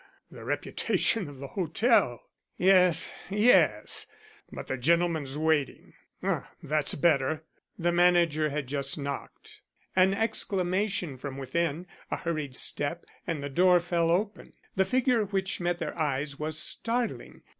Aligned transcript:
The 0.31 0.43
reputation 0.43 1.29
of 1.29 1.37
the 1.37 1.49
hotel" 1.49 2.23
"Yes, 2.57 3.13
yes, 3.29 4.07
but 4.51 4.65
the 4.65 4.75
gentleman's 4.75 5.37
waiting. 5.37 5.93
Ah! 6.23 6.53
that's 6.63 6.95
better." 6.95 7.43
The 7.77 7.91
manager 7.91 8.49
had 8.49 8.65
just 8.65 8.97
knocked. 8.97 9.61
An 9.95 10.15
exclamation 10.15 11.19
from 11.19 11.37
within, 11.37 11.85
a 12.09 12.15
hurried 12.17 12.55
step, 12.55 13.05
and 13.27 13.43
the 13.43 13.49
door 13.49 13.79
fell 13.79 14.09
open. 14.09 14.53
The 14.75 14.85
figure 14.85 15.23
which 15.25 15.59
met 15.59 15.77
their 15.77 15.95
eyes 15.95 16.39
was 16.39 16.57
startling. 16.57 17.43